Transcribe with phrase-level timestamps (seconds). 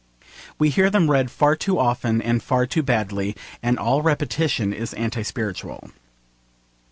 [0.57, 4.95] We hear them read far too often and far too badly, and all repetition is
[4.95, 5.91] anti spiritual.